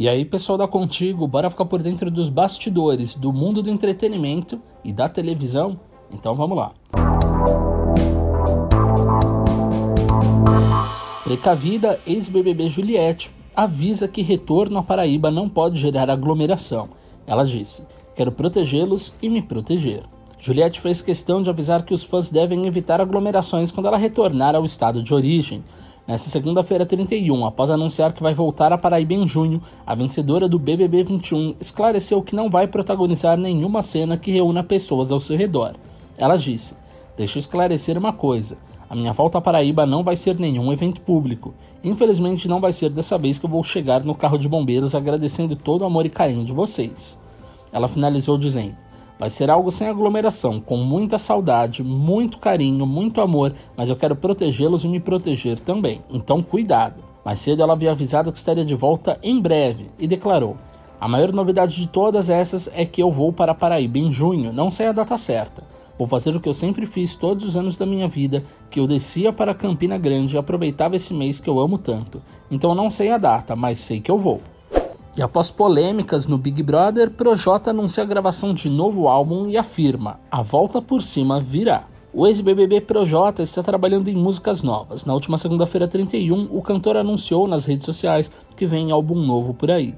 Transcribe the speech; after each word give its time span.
E 0.00 0.08
aí, 0.08 0.24
pessoal 0.24 0.56
da 0.56 0.68
Contigo, 0.68 1.26
bora 1.26 1.50
ficar 1.50 1.64
por 1.64 1.82
dentro 1.82 2.08
dos 2.08 2.28
bastidores 2.28 3.16
do 3.16 3.32
mundo 3.32 3.60
do 3.60 3.68
entretenimento 3.68 4.62
e 4.84 4.92
da 4.92 5.08
televisão? 5.08 5.76
Então 6.12 6.36
vamos 6.36 6.56
lá. 6.56 6.72
Precavida, 11.24 11.98
ex-BBB 12.06 12.68
Juliette 12.68 13.32
avisa 13.56 14.06
que 14.06 14.22
retorno 14.22 14.78
à 14.78 14.84
Paraíba 14.84 15.32
não 15.32 15.48
pode 15.48 15.80
gerar 15.80 16.08
aglomeração. 16.08 16.90
Ela 17.26 17.44
disse: 17.44 17.82
Quero 18.14 18.30
protegê-los 18.30 19.12
e 19.20 19.28
me 19.28 19.42
proteger. 19.42 20.04
Juliette 20.38 20.80
fez 20.80 21.02
questão 21.02 21.42
de 21.42 21.50
avisar 21.50 21.82
que 21.82 21.92
os 21.92 22.04
fãs 22.04 22.30
devem 22.30 22.68
evitar 22.68 23.00
aglomerações 23.00 23.72
quando 23.72 23.86
ela 23.86 23.96
retornar 23.96 24.54
ao 24.54 24.64
estado 24.64 25.02
de 25.02 25.12
origem. 25.12 25.64
Nessa 26.08 26.30
segunda-feira 26.30 26.86
31, 26.86 27.44
após 27.44 27.68
anunciar 27.68 28.14
que 28.14 28.22
vai 28.22 28.32
voltar 28.32 28.72
a 28.72 28.78
Paraíba 28.78 29.12
em 29.12 29.28
junho, 29.28 29.60
a 29.86 29.94
vencedora 29.94 30.48
do 30.48 30.58
BBB 30.58 31.04
21 31.04 31.56
esclareceu 31.60 32.22
que 32.22 32.34
não 32.34 32.48
vai 32.48 32.66
protagonizar 32.66 33.36
nenhuma 33.36 33.82
cena 33.82 34.16
que 34.16 34.30
reúna 34.30 34.64
pessoas 34.64 35.12
ao 35.12 35.20
seu 35.20 35.36
redor. 35.36 35.74
Ela 36.16 36.38
disse: 36.38 36.74
Deixa 37.14 37.36
eu 37.36 37.40
esclarecer 37.40 37.98
uma 37.98 38.10
coisa. 38.10 38.56
A 38.88 38.96
minha 38.96 39.12
volta 39.12 39.36
à 39.36 39.40
Paraíba 39.42 39.84
não 39.84 40.02
vai 40.02 40.16
ser 40.16 40.38
nenhum 40.38 40.72
evento 40.72 41.02
público. 41.02 41.52
Infelizmente, 41.84 42.48
não 42.48 42.58
vai 42.58 42.72
ser 42.72 42.88
dessa 42.88 43.18
vez 43.18 43.38
que 43.38 43.44
eu 43.44 43.50
vou 43.50 43.62
chegar 43.62 44.02
no 44.02 44.14
carro 44.14 44.38
de 44.38 44.48
bombeiros 44.48 44.94
agradecendo 44.94 45.56
todo 45.56 45.82
o 45.82 45.84
amor 45.84 46.06
e 46.06 46.08
carinho 46.08 46.42
de 46.42 46.54
vocês. 46.54 47.18
Ela 47.70 47.86
finalizou 47.86 48.38
dizendo: 48.38 48.74
Vai 49.18 49.30
ser 49.30 49.50
algo 49.50 49.70
sem 49.70 49.88
aglomeração, 49.88 50.60
com 50.60 50.76
muita 50.76 51.18
saudade, 51.18 51.82
muito 51.82 52.38
carinho, 52.38 52.86
muito 52.86 53.20
amor, 53.20 53.52
mas 53.76 53.88
eu 53.88 53.96
quero 53.96 54.14
protegê-los 54.14 54.84
e 54.84 54.88
me 54.88 55.00
proteger 55.00 55.58
também. 55.58 56.00
Então, 56.08 56.40
cuidado. 56.40 57.02
Mais 57.24 57.40
cedo 57.40 57.62
ela 57.62 57.72
havia 57.72 57.90
avisado 57.90 58.30
que 58.30 58.38
estaria 58.38 58.64
de 58.64 58.74
volta 58.74 59.18
em 59.22 59.40
breve 59.40 59.90
e 59.98 60.06
declarou: 60.06 60.56
A 61.00 61.08
maior 61.08 61.32
novidade 61.32 61.76
de 61.76 61.88
todas 61.88 62.30
essas 62.30 62.70
é 62.72 62.86
que 62.86 63.02
eu 63.02 63.10
vou 63.10 63.32
para 63.32 63.54
Paraíba 63.54 63.98
em 63.98 64.12
junho, 64.12 64.52
não 64.52 64.70
sei 64.70 64.86
a 64.86 64.92
data 64.92 65.18
certa. 65.18 65.64
Vou 65.98 66.06
fazer 66.06 66.36
o 66.36 66.40
que 66.40 66.48
eu 66.48 66.54
sempre 66.54 66.86
fiz 66.86 67.16
todos 67.16 67.44
os 67.44 67.56
anos 67.56 67.76
da 67.76 67.84
minha 67.84 68.06
vida, 68.06 68.44
que 68.70 68.78
eu 68.78 68.86
descia 68.86 69.32
para 69.32 69.52
Campina 69.52 69.98
Grande 69.98 70.36
e 70.36 70.38
aproveitava 70.38 70.94
esse 70.94 71.12
mês 71.12 71.40
que 71.40 71.50
eu 71.50 71.58
amo 71.58 71.76
tanto. 71.76 72.22
Então 72.48 72.72
não 72.72 72.88
sei 72.88 73.10
a 73.10 73.18
data, 73.18 73.56
mas 73.56 73.80
sei 73.80 74.00
que 74.00 74.10
eu 74.10 74.16
vou. 74.16 74.40
E 75.18 75.22
após 75.22 75.50
polêmicas 75.50 76.28
no 76.28 76.38
Big 76.38 76.62
Brother, 76.62 77.10
Projota 77.10 77.70
anuncia 77.70 78.04
a 78.04 78.06
gravação 78.06 78.54
de 78.54 78.70
novo 78.70 79.08
álbum 79.08 79.48
e 79.48 79.58
afirma: 79.58 80.20
a 80.30 80.42
volta 80.42 80.80
por 80.80 81.02
cima 81.02 81.40
virá. 81.40 81.88
O 82.14 82.24
ex-BBB 82.24 82.82
Projota 82.82 83.42
está 83.42 83.60
trabalhando 83.60 84.06
em 84.06 84.14
músicas 84.14 84.62
novas. 84.62 85.04
Na 85.04 85.14
última 85.14 85.36
segunda-feira 85.36 85.88
31, 85.88 86.56
o 86.56 86.62
cantor 86.62 86.96
anunciou 86.96 87.48
nas 87.48 87.64
redes 87.64 87.84
sociais 87.84 88.30
que 88.56 88.64
vem 88.64 88.92
álbum 88.92 89.16
novo 89.16 89.52
por 89.52 89.72
aí. 89.72 89.92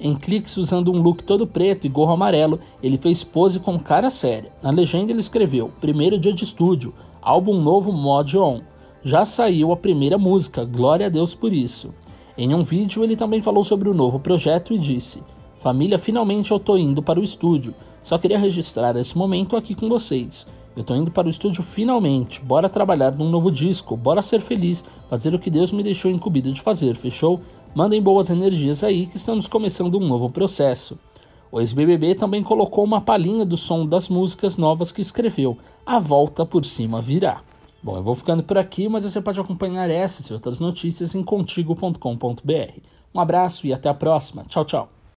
Em 0.00 0.16
cliques 0.16 0.56
usando 0.56 0.92
um 0.92 1.00
look 1.00 1.22
todo 1.22 1.46
preto 1.46 1.86
e 1.86 1.88
gorro 1.88 2.14
amarelo, 2.14 2.58
ele 2.82 2.98
fez 2.98 3.22
pose 3.22 3.60
com 3.60 3.78
cara 3.78 4.10
séria. 4.10 4.50
Na 4.60 4.70
legenda 4.72 5.12
ele 5.12 5.20
escreveu: 5.20 5.70
Primeiro 5.80 6.18
dia 6.18 6.32
de 6.32 6.42
estúdio, 6.42 6.92
álbum 7.22 7.62
novo 7.62 7.92
Mod 7.92 8.36
On. 8.36 8.62
Já 9.04 9.24
saiu 9.24 9.70
a 9.70 9.76
primeira 9.76 10.18
música, 10.18 10.64
glória 10.64 11.06
a 11.06 11.08
Deus 11.08 11.36
por 11.36 11.52
isso. 11.52 11.94
Em 12.38 12.54
um 12.54 12.62
vídeo, 12.62 13.02
ele 13.02 13.16
também 13.16 13.40
falou 13.40 13.64
sobre 13.64 13.88
o 13.88 13.94
novo 13.94 14.20
projeto 14.20 14.74
e 14.74 14.78
disse: 14.78 15.22
Família, 15.58 15.98
finalmente 15.98 16.50
eu 16.50 16.60
tô 16.60 16.76
indo 16.76 17.02
para 17.02 17.18
o 17.18 17.24
estúdio. 17.24 17.74
Só 18.02 18.18
queria 18.18 18.38
registrar 18.38 18.94
esse 18.96 19.16
momento 19.16 19.56
aqui 19.56 19.74
com 19.74 19.88
vocês. 19.88 20.46
Eu 20.76 20.84
tô 20.84 20.94
indo 20.94 21.10
para 21.10 21.26
o 21.26 21.30
estúdio 21.30 21.62
finalmente. 21.62 22.40
Bora 22.42 22.68
trabalhar 22.68 23.12
num 23.12 23.30
novo 23.30 23.50
disco, 23.50 23.96
bora 23.96 24.20
ser 24.20 24.42
feliz, 24.42 24.84
fazer 25.08 25.34
o 25.34 25.38
que 25.38 25.48
Deus 25.48 25.72
me 25.72 25.82
deixou 25.82 26.10
incumbido 26.10 26.52
de 26.52 26.60
fazer, 26.60 26.94
fechou? 26.94 27.40
Mandem 27.74 28.02
boas 28.02 28.28
energias 28.28 28.84
aí 28.84 29.06
que 29.06 29.16
estamos 29.16 29.48
começando 29.48 29.98
um 29.98 30.06
novo 30.06 30.28
processo. 30.28 30.98
O 31.50 31.58
ex-BBB 31.58 32.16
também 32.16 32.42
colocou 32.42 32.84
uma 32.84 33.00
palhinha 33.00 33.46
do 33.46 33.56
som 33.56 33.86
das 33.86 34.10
músicas 34.10 34.58
novas 34.58 34.92
que 34.92 35.00
escreveu. 35.00 35.56
A 35.86 35.98
volta 35.98 36.44
por 36.44 36.66
cima 36.66 37.00
virá. 37.00 37.40
Bom, 37.82 37.96
eu 37.96 38.02
vou 38.02 38.14
ficando 38.14 38.42
por 38.42 38.58
aqui, 38.58 38.88
mas 38.88 39.04
você 39.04 39.20
pode 39.20 39.40
acompanhar 39.40 39.88
essas 39.90 40.26
e 40.26 40.32
outras 40.32 40.58
notícias 40.58 41.14
em 41.14 41.22
contigo.com.br. 41.22 42.80
Um 43.14 43.20
abraço 43.20 43.66
e 43.66 43.72
até 43.72 43.88
a 43.88 43.94
próxima. 43.94 44.44
Tchau, 44.44 44.64
tchau. 44.64 44.95